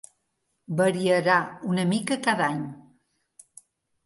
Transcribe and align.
Variarà 0.79 1.35
una 1.75 1.85
mica 1.93 2.19
cada 2.29 2.49
any. 2.55 2.65